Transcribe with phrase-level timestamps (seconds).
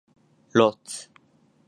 [0.57, 0.93] Lotz.